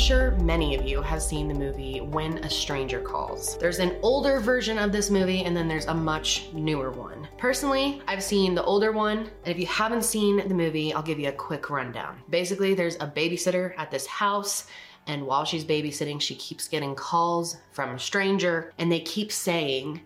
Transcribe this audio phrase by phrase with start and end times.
[0.00, 3.58] sure many of you have seen the movie When a Stranger Calls.
[3.58, 7.28] There's an older version of this movie and then there's a much newer one.
[7.36, 11.18] Personally, I've seen the older one, and if you haven't seen the movie, I'll give
[11.18, 12.22] you a quick rundown.
[12.30, 14.66] Basically, there's a babysitter at this house
[15.06, 20.00] and while she's babysitting, she keeps getting calls from a stranger, and they keep saying,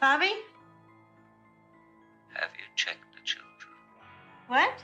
[0.00, 0.32] Bobby?
[2.34, 3.74] Have you checked the children?
[4.48, 4.82] What?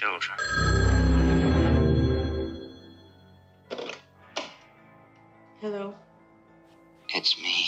[0.00, 0.38] Children?
[5.60, 5.94] Hello?
[7.10, 7.66] It's me.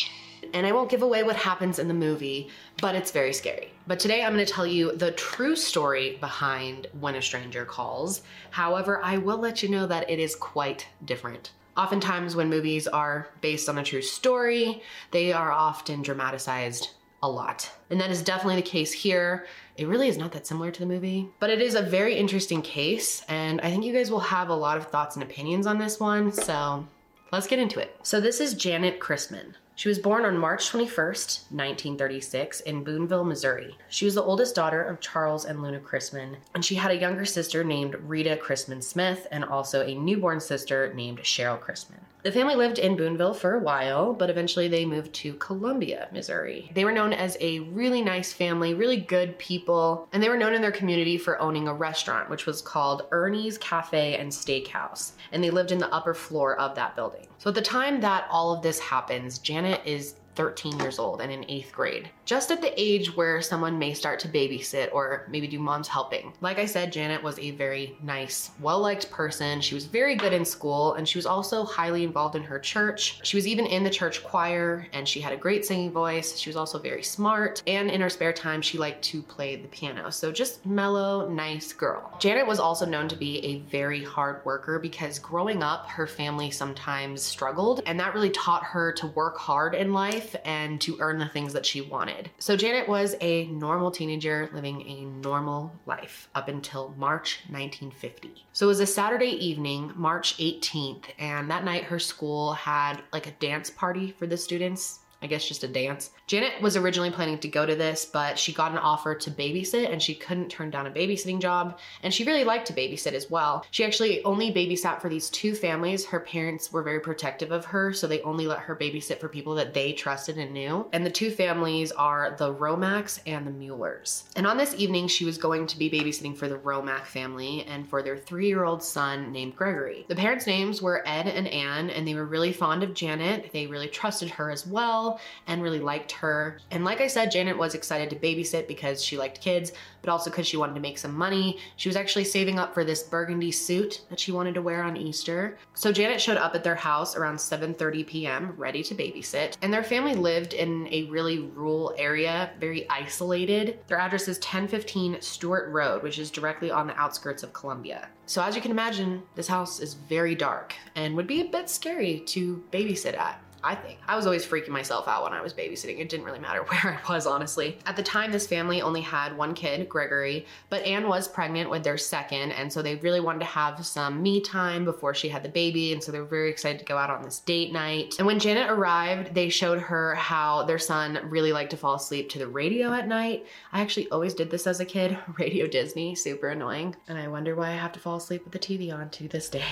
[0.55, 2.49] and I won't give away what happens in the movie,
[2.81, 3.71] but it's very scary.
[3.87, 8.23] But today I'm going to tell you the true story behind When a Stranger Calls.
[8.51, 11.53] However, I will let you know that it is quite different.
[11.77, 16.91] Oftentimes, when movies are based on a true story, they are often dramatized
[17.23, 17.71] a lot.
[17.91, 19.47] And that is definitely the case here.
[19.77, 22.61] It really is not that similar to the movie, but it is a very interesting
[22.63, 25.79] case, and I think you guys will have a lot of thoughts and opinions on
[25.79, 26.87] this one, so
[27.33, 27.97] let's get into it.
[28.03, 29.55] So, this is Janet Christman.
[29.75, 33.79] She was born on March 21st, 1936, in Boonville, Missouri.
[33.89, 37.25] She was the oldest daughter of Charles and Luna Christman, and she had a younger
[37.25, 42.01] sister named Rita Christman Smith and also a newborn sister named Cheryl Christman.
[42.23, 46.71] The family lived in Boonville for a while, but eventually they moved to Columbia, Missouri.
[46.73, 50.55] They were known as a really nice family, really good people, and they were known
[50.55, 55.43] in their community for owning a restaurant, which was called Ernie's Cafe and Steakhouse, and
[55.43, 57.27] they lived in the upper floor of that building.
[57.39, 61.31] So at the time that all of this happens, Janet is 13 years old and
[61.31, 65.47] in eighth grade, just at the age where someone may start to babysit or maybe
[65.47, 66.33] do mom's helping.
[66.41, 69.61] Like I said, Janet was a very nice, well liked person.
[69.61, 73.21] She was very good in school and she was also highly involved in her church.
[73.23, 76.37] She was even in the church choir and she had a great singing voice.
[76.37, 79.69] She was also very smart and in her spare time, she liked to play the
[79.69, 80.11] piano.
[80.11, 82.17] So just mellow, nice girl.
[82.19, 86.51] Janet was also known to be a very hard worker because growing up, her family
[86.51, 91.19] sometimes struggled and that really taught her to work hard in life and to earn
[91.19, 92.31] the things that she wanted.
[92.39, 98.47] So Janet was a normal teenager living a normal life up until March 1950.
[98.53, 103.27] So it was a Saturday evening, March 18th, and that night her school had like
[103.27, 105.01] a dance party for the students.
[105.23, 106.11] I guess just a dance.
[106.27, 109.91] Janet was originally planning to go to this, but she got an offer to babysit
[109.91, 111.79] and she couldn't turn down a babysitting job.
[112.03, 113.65] And she really liked to babysit as well.
[113.71, 116.05] She actually only babysat for these two families.
[116.05, 119.55] Her parents were very protective of her, so they only let her babysit for people
[119.55, 120.89] that they trusted and knew.
[120.93, 124.25] And the two families are the Romacks and the Muellers.
[124.35, 127.89] And on this evening, she was going to be babysitting for the Romack family and
[127.89, 130.05] for their three year old son named Gregory.
[130.09, 133.51] The parents' names were Ed and Ann, and they were really fond of Janet.
[133.53, 135.12] They really trusted her as well
[135.47, 136.59] and really liked her.
[136.71, 140.31] And like I said, Janet was excited to babysit because she liked kids, but also
[140.31, 141.59] because she wanted to make some money.
[141.77, 144.97] She was actually saving up for this burgundy suit that she wanted to wear on
[144.97, 145.59] Easter.
[145.75, 148.55] So Janet showed up at their house around 7:30 p.m.
[148.57, 149.57] ready to babysit.
[149.63, 153.79] And their family lived in a really rural area, very isolated.
[153.87, 158.09] Their address is 1015 Stewart Road, which is directly on the outskirts of Columbia.
[158.27, 161.69] So as you can imagine, this house is very dark and would be a bit
[161.69, 163.43] scary to babysit at.
[163.65, 163.99] I think.
[164.09, 166.01] I was always freaking myself out when I was babysitting.
[166.01, 167.79] It didn't really matter where I was, honestly.
[167.87, 171.85] At the time, this family only had one kid, Gregory, but Anne was pregnant with
[171.85, 175.43] their second, and so they really wanted to have some me time before she had
[175.43, 178.17] the baby, and so they were very excited to go out on this date night.
[178.19, 182.29] And when Janet arrived, they showed her how their son really liked to fall asleep
[182.31, 183.47] to the radio at night.
[183.73, 187.55] I actually always did this as a kid, Radio Disney, super annoying, and I wonder
[187.55, 189.65] why I have to fall asleep with the TV on to this day.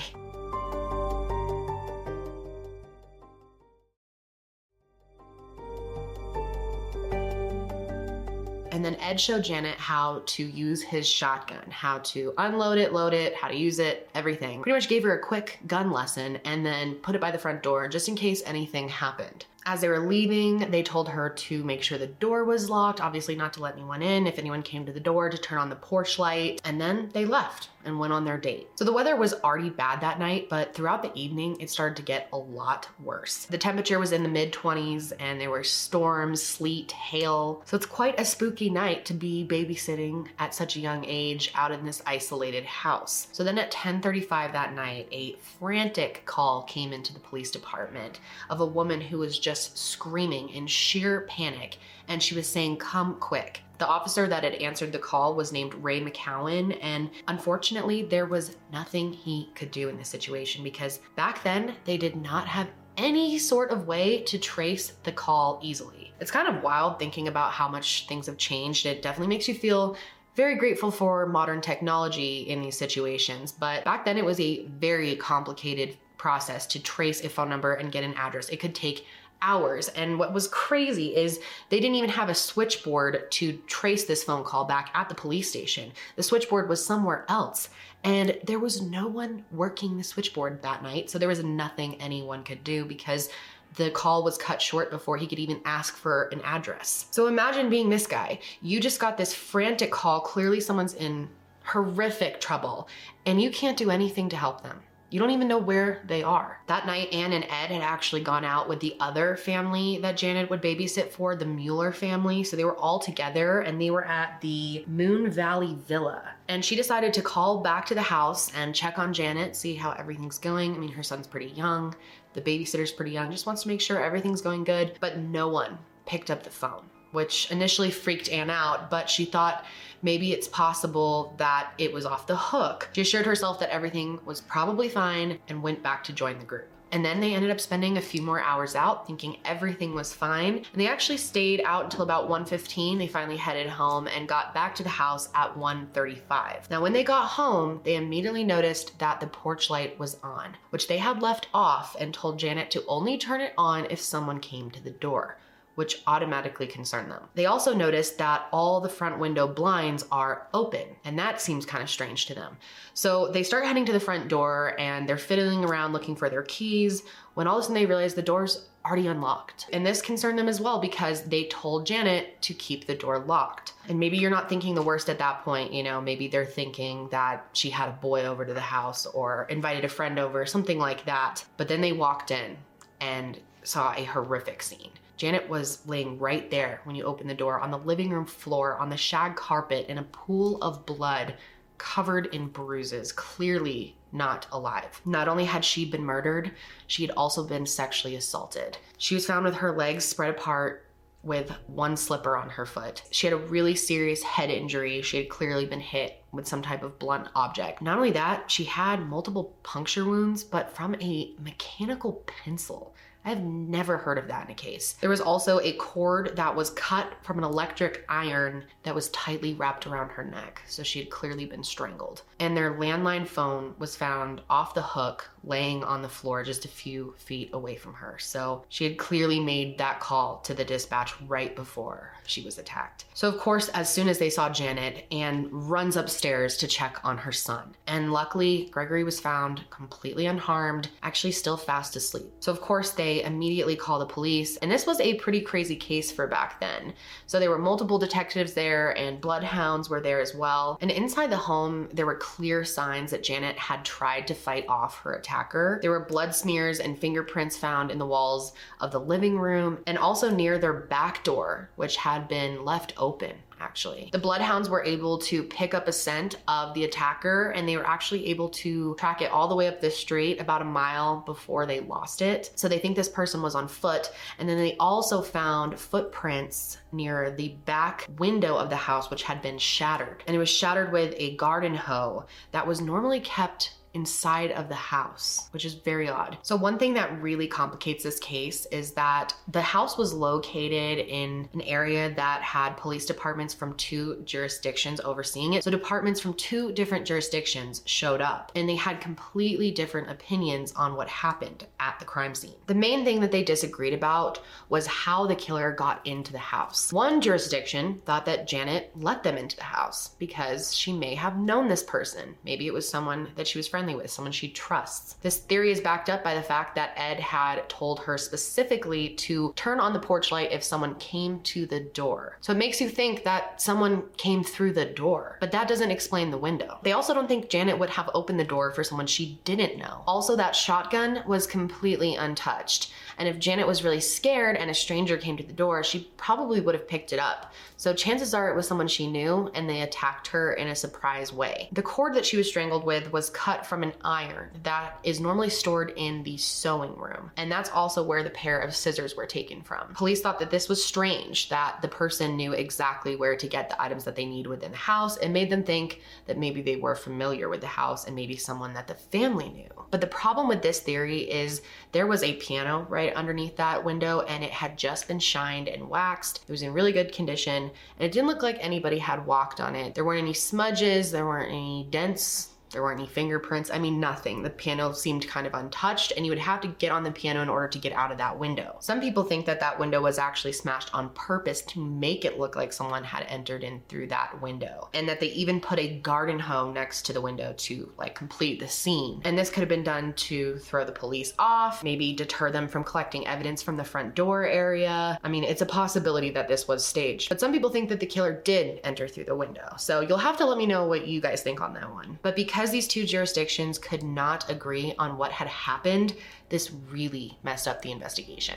[9.10, 13.48] Ed showed Janet how to use his shotgun, how to unload it, load it, how
[13.48, 14.62] to use it, everything.
[14.62, 17.60] Pretty much gave her a quick gun lesson and then put it by the front
[17.60, 19.46] door just in case anything happened.
[19.66, 23.36] As they were leaving, they told her to make sure the door was locked, obviously
[23.36, 24.26] not to let anyone in.
[24.26, 26.60] If anyone came to the door, to turn on the porch light.
[26.64, 28.68] And then they left and went on their date.
[28.76, 32.02] So the weather was already bad that night, but throughout the evening, it started to
[32.02, 33.46] get a lot worse.
[33.46, 37.62] The temperature was in the mid 20s and there were storms, sleet, hail.
[37.64, 41.72] So it's quite a spooky night to be babysitting at such a young age out
[41.72, 43.28] in this isolated house.
[43.32, 48.60] So then at 10:35 that night, a frantic call came into the police department of
[48.60, 53.62] a woman who was just screaming in sheer panic and she was saying, "Come quick."
[53.78, 58.56] The officer that had answered the call was named Ray McCowan, and unfortunately, there was
[58.72, 63.38] nothing he could do in this situation because back then they did not have any
[63.38, 66.12] sort of way to trace the call easily.
[66.20, 68.86] It's kind of wild thinking about how much things have changed.
[68.86, 69.96] It definitely makes you feel
[70.36, 75.16] very grateful for modern technology in these situations, but back then it was a very
[75.16, 78.50] complicated process to trace a phone number and get an address.
[78.50, 79.06] It could take
[79.42, 79.88] hours.
[79.88, 84.44] And what was crazy is they didn't even have a switchboard to trace this phone
[84.44, 85.92] call back at the police station.
[86.16, 87.68] The switchboard was somewhere else.
[88.02, 91.10] And there was no one working the switchboard that night.
[91.10, 93.28] So there was nothing anyone could do because
[93.76, 97.06] the call was cut short before he could even ask for an address.
[97.10, 98.40] So imagine being this guy.
[98.62, 100.20] You just got this frantic call.
[100.20, 101.28] Clearly, someone's in
[101.64, 102.88] horrific trouble,
[103.26, 104.80] and you can't do anything to help them.
[105.10, 106.60] You don't even know where they are.
[106.68, 110.48] That night, Anne and Ed had actually gone out with the other family that Janet
[110.50, 112.44] would babysit for, the Mueller family.
[112.44, 116.22] So they were all together and they were at the Moon Valley Villa.
[116.46, 119.90] And she decided to call back to the house and check on Janet, see how
[119.92, 120.76] everything's going.
[120.76, 121.92] I mean, her son's pretty young,
[122.34, 124.96] the babysitter's pretty young, just wants to make sure everything's going good.
[125.00, 125.76] But no one
[126.06, 129.64] picked up the phone which initially freaked Anne out, but she thought
[130.02, 132.88] maybe it's possible that it was off the hook.
[132.92, 136.68] She assured herself that everything was probably fine and went back to join the group.
[136.92, 140.56] And then they ended up spending a few more hours out thinking everything was fine.
[140.56, 142.98] And they actually stayed out until about 1:15.
[142.98, 146.68] They finally headed home and got back to the house at 1:35.
[146.68, 150.88] Now when they got home, they immediately noticed that the porch light was on, which
[150.88, 154.70] they had left off and told Janet to only turn it on if someone came
[154.72, 155.38] to the door
[155.74, 157.22] which automatically concern them.
[157.34, 161.82] They also noticed that all the front window blinds are open, and that seems kind
[161.82, 162.56] of strange to them.
[162.94, 166.42] So they start heading to the front door and they're fiddling around looking for their
[166.42, 167.02] keys
[167.34, 169.68] when all of a sudden they realize the door's already unlocked.
[169.72, 173.74] And this concerned them as well because they told Janet to keep the door locked.
[173.88, 177.08] And maybe you're not thinking the worst at that point, you know, maybe they're thinking
[177.10, 180.78] that she had a boy over to the house or invited a friend over, something
[180.78, 181.44] like that.
[181.56, 182.56] But then they walked in
[183.00, 184.90] and saw a horrific scene.
[185.20, 188.78] Janet was laying right there when you opened the door on the living room floor
[188.78, 191.34] on the shag carpet in a pool of blood
[191.76, 195.02] covered in bruises, clearly not alive.
[195.04, 196.52] Not only had she been murdered,
[196.86, 198.78] she had also been sexually assaulted.
[198.96, 200.86] She was found with her legs spread apart
[201.22, 203.02] with one slipper on her foot.
[203.10, 205.02] She had a really serious head injury.
[205.02, 207.82] She had clearly been hit with some type of blunt object.
[207.82, 212.94] Not only that, she had multiple puncture wounds, but from a mechanical pencil.
[213.24, 214.94] I've never heard of that in a case.
[215.00, 219.54] There was also a cord that was cut from an electric iron that was tightly
[219.54, 222.22] wrapped around her neck, so she had clearly been strangled.
[222.38, 226.68] And their landline phone was found off the hook, laying on the floor just a
[226.68, 228.16] few feet away from her.
[228.18, 233.04] So she had clearly made that call to the dispatch right before she was attacked.
[233.14, 237.18] So, of course, as soon as they saw Janet, Anne runs upstairs to check on
[237.18, 237.74] her son.
[237.86, 242.30] And luckily, Gregory was found completely unharmed, actually still fast asleep.
[242.40, 244.56] So, of course, they they immediately call the police.
[244.58, 246.94] And this was a pretty crazy case for back then.
[247.26, 250.78] So there were multiple detectives there and bloodhounds were there as well.
[250.80, 255.00] And inside the home, there were clear signs that Janet had tried to fight off
[255.00, 255.80] her attacker.
[255.82, 259.98] There were blood smears and fingerprints found in the walls of the living room and
[259.98, 264.08] also near their back door, which had been left open actually.
[264.12, 267.86] The bloodhounds were able to pick up a scent of the attacker and they were
[267.86, 271.66] actually able to track it all the way up the street about a mile before
[271.66, 272.50] they lost it.
[272.56, 274.10] So they think this person was on foot.
[274.38, 279.42] And then they also found footprints near the back window of the house, which had
[279.42, 280.24] been shattered.
[280.26, 284.74] And it was shattered with a garden hoe that was normally kept inside of the
[284.74, 286.38] house, which is very odd.
[286.42, 291.48] So, one thing that really complicates this case is that the house was located in
[291.52, 295.64] an area that had police departments from two jurisdictions overseeing it.
[295.64, 300.94] So, departments from two different jurisdictions showed up and they had completely different opinions on
[300.94, 302.54] what happened at the crime scene.
[302.66, 306.92] The main thing that they disagreed about was how the killer got into the house.
[306.92, 311.68] One jurisdiction thought that Janet let them into the house because she may have known
[311.68, 312.36] this person.
[312.44, 315.14] Maybe it was someone that she was friends friendly with, someone she trusts.
[315.22, 319.54] This theory is backed up by the fact that Ed had told her specifically to
[319.56, 322.36] turn on the porch light if someone came to the door.
[322.42, 326.30] So it makes you think that someone came through the door, but that doesn't explain
[326.30, 326.78] the window.
[326.82, 330.02] They also don't think Janet would have opened the door for someone she didn't know.
[330.06, 332.92] Also, that shotgun was completely untouched.
[333.16, 336.60] And if Janet was really scared and a stranger came to the door, she probably
[336.60, 337.52] would have picked it up.
[337.76, 341.32] So chances are it was someone she knew and they attacked her in a surprise
[341.32, 341.68] way.
[341.72, 345.48] The cord that she was strangled with was cut from an iron that is normally
[345.48, 347.30] stored in the sewing room.
[347.36, 349.94] And that's also where the pair of scissors were taken from.
[349.94, 353.80] Police thought that this was strange, that the person knew exactly where to get the
[353.80, 356.96] items that they need within the house and made them think that maybe they were
[356.96, 359.86] familiar with the house and maybe someone that the family knew.
[359.92, 361.62] But the problem with this theory is
[361.92, 365.88] there was a piano right underneath that window and it had just been shined and
[365.88, 366.42] waxed.
[366.48, 369.76] It was in really good condition and it didn't look like anybody had walked on
[369.76, 369.94] it.
[369.94, 373.70] There weren't any smudges, there weren't any dents there weren't any fingerprints.
[373.70, 374.42] I mean, nothing.
[374.42, 377.42] The piano seemed kind of untouched, and you would have to get on the piano
[377.42, 378.76] in order to get out of that window.
[378.80, 382.56] Some people think that that window was actually smashed on purpose to make it look
[382.56, 386.38] like someone had entered in through that window, and that they even put a garden
[386.38, 389.20] hoe next to the window to like complete the scene.
[389.24, 392.84] And this could have been done to throw the police off, maybe deter them from
[392.84, 395.18] collecting evidence from the front door area.
[395.22, 398.06] I mean, it's a possibility that this was staged, but some people think that the
[398.06, 399.74] killer did enter through the window.
[399.78, 402.18] So you'll have to let me know what you guys think on that one.
[402.22, 406.14] But because because these two jurisdictions could not agree on what had happened,
[406.50, 408.54] this really messed up the investigation.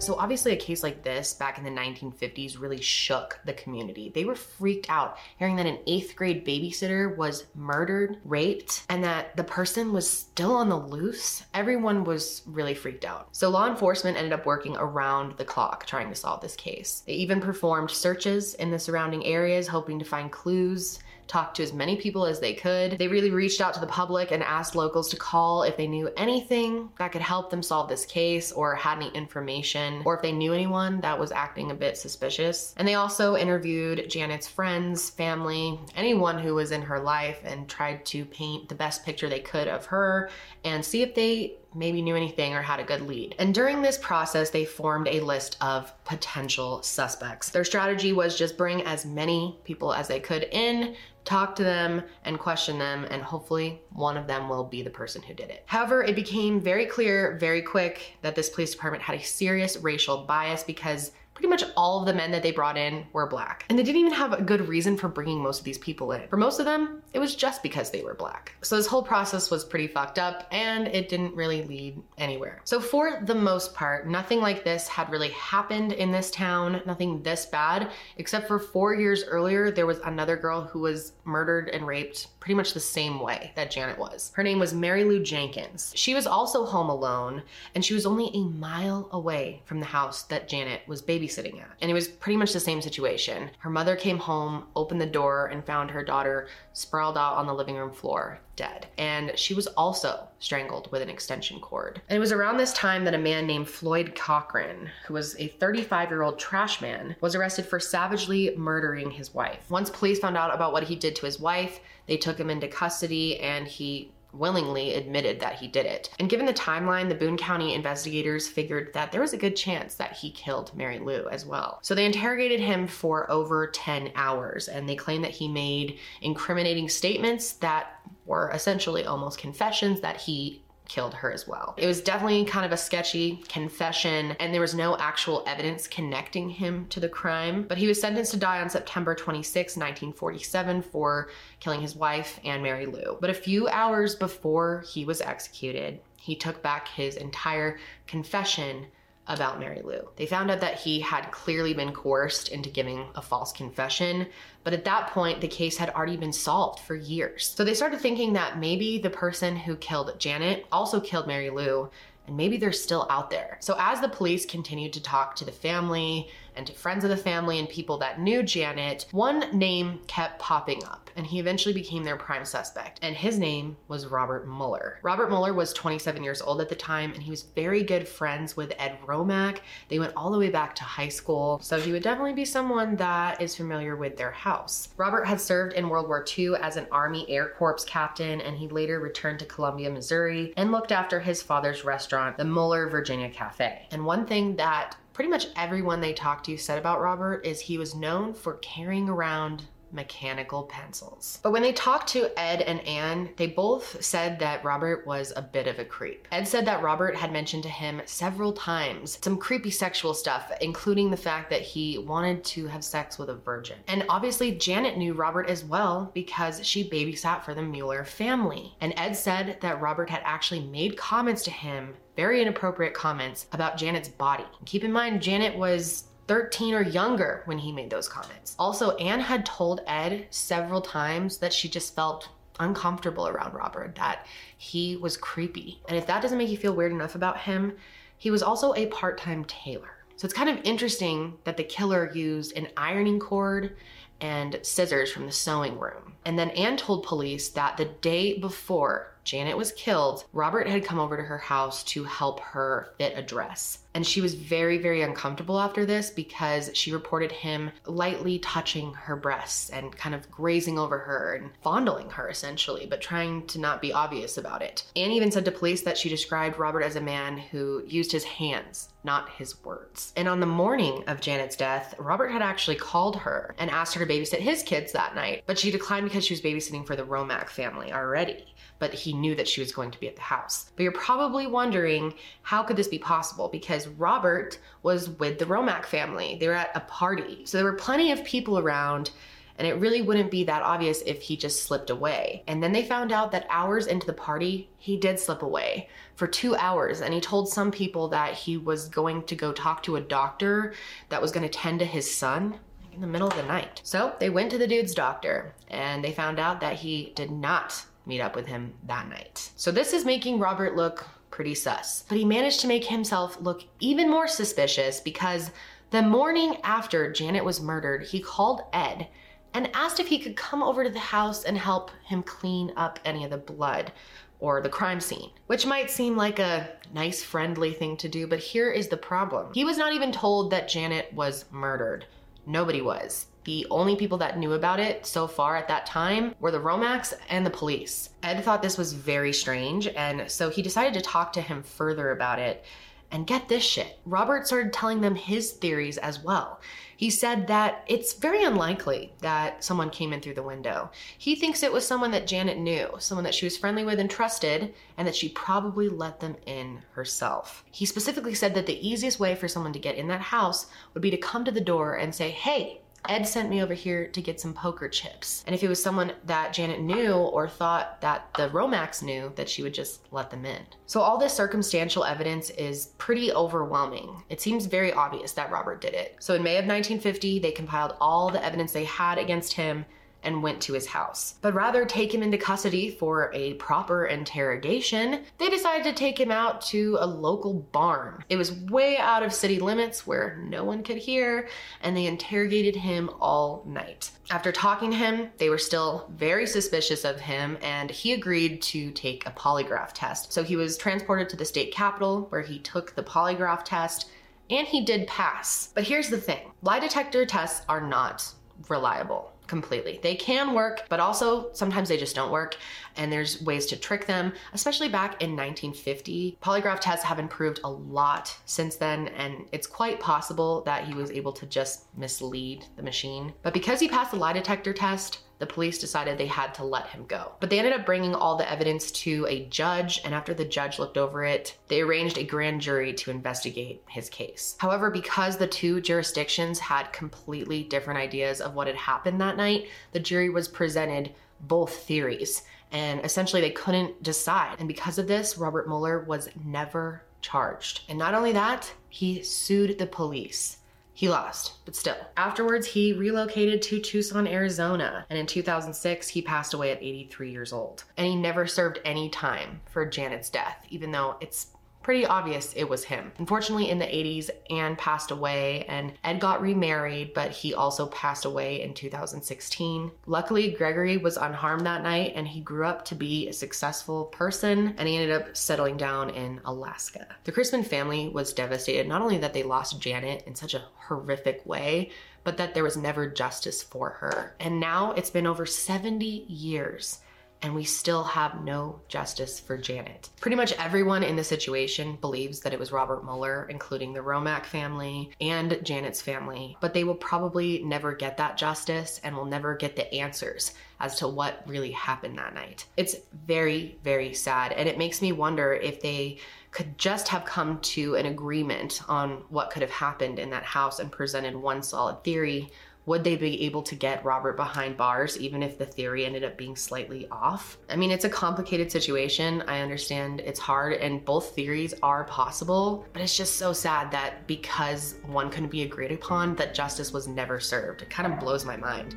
[0.00, 4.10] So, obviously, a case like this back in the 1950s really shook the community.
[4.14, 9.36] They were freaked out hearing that an eighth grade babysitter was murdered, raped, and that
[9.36, 11.44] the person was still on the loose.
[11.52, 13.28] Everyone was really freaked out.
[13.32, 17.02] So, law enforcement ended up working around the clock trying to solve this case.
[17.06, 21.72] They even performed searches in the surrounding areas, hoping to find clues talked to as
[21.72, 22.98] many people as they could.
[22.98, 26.10] They really reached out to the public and asked locals to call if they knew
[26.16, 30.32] anything that could help them solve this case or had any information or if they
[30.32, 32.74] knew anyone that was acting a bit suspicious.
[32.76, 38.04] And they also interviewed Janet's friends, family, anyone who was in her life and tried
[38.06, 40.30] to paint the best picture they could of her
[40.64, 43.34] and see if they maybe knew anything or had a good lead.
[43.38, 47.50] And during this process, they formed a list of potential suspects.
[47.50, 52.02] Their strategy was just bring as many people as they could in talk to them
[52.24, 55.62] and question them, and hopefully one of them will be the person who did it.
[55.66, 60.24] However, it became very clear very quick that this police department had a serious racial
[60.24, 63.64] bias because pretty much all of the men that they brought in were black.
[63.70, 66.28] And they didn't even have a good reason for bringing most of these people in.
[66.28, 68.54] For most of them, it was just because they were black.
[68.60, 72.60] So this whole process was pretty fucked up and it didn't really lead anywhere.
[72.64, 77.22] So for the most part, nothing like this had really happened in this town, nothing
[77.22, 81.86] this bad, except for four years earlier, there was another girl who was murdered and
[81.86, 84.30] raped pretty much the same way that Janet was.
[84.34, 85.92] Her name was Mary Lou Jenkins.
[85.96, 87.42] She was also home alone
[87.74, 91.70] and she was only a mile away from the house that Janet was babysitting at.
[91.80, 93.50] And it was pretty much the same situation.
[93.58, 97.54] Her mother came home, opened the door, and found her daughter sprawled out on the
[97.54, 98.86] living room floor, dead.
[98.98, 102.00] And she was also strangled with an extension cord.
[102.08, 105.48] And it was around this time that a man named Floyd Cochran, who was a
[105.48, 109.70] 35 year old trash man, was arrested for savagely murdering his wife.
[109.70, 112.68] Once police found out about what he did to his wife, they took him into
[112.68, 116.10] custody and he willingly admitted that he did it.
[116.18, 119.94] And given the timeline, the Boone County investigators figured that there was a good chance
[119.96, 121.78] that he killed Mary Lou as well.
[121.82, 126.88] So they interrogated him for over 10 hours and they claimed that he made incriminating
[126.88, 131.74] statements that were essentially almost confessions that he killed her as well.
[131.76, 136.50] It was definitely kind of a sketchy confession, and there was no actual evidence connecting
[136.50, 137.62] him to the crime.
[137.68, 141.30] But he was sentenced to die on September 26, 1947, for
[141.60, 143.18] killing his wife and Mary Lou.
[143.20, 147.78] But a few hours before he was executed, he took back his entire
[148.08, 148.86] confession
[149.30, 150.08] about Mary Lou.
[150.16, 154.26] They found out that he had clearly been coerced into giving a false confession,
[154.64, 157.54] but at that point, the case had already been solved for years.
[157.56, 161.88] So they started thinking that maybe the person who killed Janet also killed Mary Lou,
[162.26, 163.56] and maybe they're still out there.
[163.60, 167.16] So as the police continued to talk to the family, and to friends of the
[167.16, 172.04] family and people that knew Janet, one name kept popping up, and he eventually became
[172.04, 172.98] their prime suspect.
[173.02, 174.98] And his name was Robert Mueller.
[175.02, 178.56] Robert Mueller was 27 years old at the time, and he was very good friends
[178.56, 179.60] with Ed Romack.
[179.88, 182.96] They went all the way back to high school, so he would definitely be someone
[182.96, 184.88] that is familiar with their house.
[184.96, 188.68] Robert had served in World War II as an Army Air Corps captain, and he
[188.68, 193.86] later returned to Columbia, Missouri, and looked after his father's restaurant, the Mueller Virginia Cafe.
[193.90, 197.76] And one thing that pretty much everyone they talked to said about Robert is he
[197.76, 201.38] was known for carrying around mechanical pencils.
[201.42, 205.42] But when they talked to Ed and Anne, they both said that Robert was a
[205.42, 206.26] bit of a creep.
[206.32, 211.10] Ed said that Robert had mentioned to him several times some creepy sexual stuff, including
[211.10, 213.76] the fact that he wanted to have sex with a virgin.
[213.88, 218.74] And obviously, Janet knew Robert as well because she babysat for the Mueller family.
[218.80, 223.78] And Ed said that Robert had actually made comments to him very inappropriate comments about
[223.78, 224.44] Janet's body.
[224.66, 228.54] Keep in mind, Janet was 13 or younger when he made those comments.
[228.58, 234.26] Also, Anne had told Ed several times that she just felt uncomfortable around Robert, that
[234.58, 235.80] he was creepy.
[235.88, 237.72] And if that doesn't make you feel weird enough about him,
[238.18, 240.04] he was also a part time tailor.
[240.16, 243.78] So it's kind of interesting that the killer used an ironing cord
[244.20, 246.12] and scissors from the sewing room.
[246.24, 250.98] And then Anne told police that the day before Janet was killed, Robert had come
[250.98, 253.78] over to her house to help her fit a dress.
[253.92, 259.16] And she was very, very uncomfortable after this because she reported him lightly touching her
[259.16, 263.82] breasts and kind of grazing over her and fondling her essentially, but trying to not
[263.82, 264.84] be obvious about it.
[264.94, 268.24] Anne even said to police that she described Robert as a man who used his
[268.24, 270.12] hands, not his words.
[270.16, 274.06] And on the morning of Janet's death, Robert had actually called her and asked her
[274.06, 277.04] to babysit his kids that night, but she declined because she was babysitting for the
[277.04, 278.46] Romack family already
[278.80, 280.72] but he knew that she was going to be at the house.
[280.74, 283.46] But you're probably wondering, how could this be possible?
[283.46, 286.38] Because Robert was with the Romack family.
[286.40, 287.42] They were at a party.
[287.44, 289.12] So there were plenty of people around
[289.58, 292.42] and it really wouldn't be that obvious if he just slipped away.
[292.46, 296.26] And then they found out that hours into the party, he did slip away for
[296.26, 297.02] two hours.
[297.02, 300.72] And he told some people that he was going to go talk to a doctor
[301.10, 302.58] that was going to tend to his son
[302.92, 303.80] in the middle of the night.
[303.84, 307.84] So they went to the dude's doctor and they found out that he did not
[308.06, 309.50] meet up with him that night.
[309.56, 312.04] So this is making Robert look pretty sus.
[312.08, 315.50] But he managed to make himself look even more suspicious because
[315.90, 319.08] the morning after Janet was murdered, he called Ed
[319.54, 322.98] and asked if he could come over to the house and help him clean up
[323.04, 323.92] any of the blood
[324.38, 328.38] or the crime scene, which might seem like a nice, friendly thing to do, but
[328.38, 329.52] here is the problem.
[329.52, 332.06] He was not even told that Janet was murdered.
[332.46, 333.26] Nobody was.
[333.44, 337.14] The only people that knew about it so far at that time were the Romacks
[337.30, 338.10] and the police.
[338.22, 342.10] Ed thought this was very strange, and so he decided to talk to him further
[342.10, 342.64] about it.
[343.10, 346.60] And get this shit, Robert started telling them his theories as well.
[346.96, 350.90] He said that it's very unlikely that someone came in through the window.
[351.16, 354.10] He thinks it was someone that Janet knew, someone that she was friendly with and
[354.10, 357.64] trusted, and that she probably let them in herself.
[357.70, 361.00] He specifically said that the easiest way for someone to get in that house would
[361.00, 364.22] be to come to the door and say, Hey, Ed sent me over here to
[364.22, 365.42] get some poker chips.
[365.46, 369.48] And if it was someone that Janet knew or thought that the Romacks knew, that
[369.48, 370.62] she would just let them in.
[370.86, 374.22] So all this circumstantial evidence is pretty overwhelming.
[374.28, 376.16] It seems very obvious that Robert did it.
[376.20, 379.84] So in May of 1950, they compiled all the evidence they had against him
[380.22, 381.34] and went to his house.
[381.40, 386.30] But rather take him into custody for a proper interrogation, they decided to take him
[386.30, 388.24] out to a local barn.
[388.28, 391.48] It was way out of city limits where no one could hear,
[391.82, 394.10] and they interrogated him all night.
[394.30, 398.90] After talking to him, they were still very suspicious of him, and he agreed to
[398.92, 400.32] take a polygraph test.
[400.32, 404.10] So he was transported to the state capitol where he took the polygraph test.
[404.50, 405.70] And he did pass.
[405.74, 408.34] But here's the thing lie detector tests are not
[408.68, 409.98] reliable completely.
[410.00, 412.56] They can work, but also sometimes they just don't work.
[412.96, 416.38] And there's ways to trick them, especially back in 1950.
[416.40, 421.10] Polygraph tests have improved a lot since then, and it's quite possible that he was
[421.10, 423.34] able to just mislead the machine.
[423.42, 426.86] But because he passed the lie detector test, the police decided they had to let
[426.88, 427.32] him go.
[427.40, 430.78] But they ended up bringing all the evidence to a judge, and after the judge
[430.78, 434.54] looked over it, they arranged a grand jury to investigate his case.
[434.58, 439.68] However, because the two jurisdictions had completely different ideas of what had happened that night,
[439.92, 444.56] the jury was presented both theories, and essentially they couldn't decide.
[444.58, 447.82] And because of this, Robert Mueller was never charged.
[447.88, 450.58] And not only that, he sued the police.
[451.00, 451.96] He lost, but still.
[452.14, 457.54] Afterwards, he relocated to Tucson, Arizona, and in 2006, he passed away at 83 years
[457.54, 457.84] old.
[457.96, 462.68] And he never served any time for Janet's death, even though it's pretty obvious it
[462.68, 463.12] was him.
[463.18, 468.24] Unfortunately, in the 80s, Anne passed away and Ed got remarried, but he also passed
[468.24, 469.90] away in 2016.
[470.06, 474.74] Luckily, Gregory was unharmed that night and he grew up to be a successful person
[474.78, 477.06] and he ended up settling down in Alaska.
[477.24, 481.44] The Christman family was devastated, not only that they lost Janet in such a horrific
[481.46, 481.90] way,
[482.24, 484.34] but that there was never justice for her.
[484.40, 487.00] And now it's been over 70 years
[487.42, 490.10] and we still have no justice for Janet.
[490.20, 494.44] Pretty much everyone in the situation believes that it was Robert Mueller, including the Romack
[494.44, 499.54] family and Janet's family, but they will probably never get that justice and will never
[499.54, 502.66] get the answers as to what really happened that night.
[502.76, 506.18] It's very, very sad, and it makes me wonder if they
[506.50, 510.80] could just have come to an agreement on what could have happened in that house
[510.80, 512.50] and presented one solid theory
[512.86, 516.36] would they be able to get Robert behind bars even if the theory ended up
[516.36, 517.58] being slightly off?
[517.68, 519.42] I mean, it's a complicated situation.
[519.46, 524.26] I understand it's hard, and both theories are possible, but it's just so sad that
[524.26, 527.82] because one couldn't be agreed upon, that justice was never served.
[527.82, 528.96] It kind of blows my mind.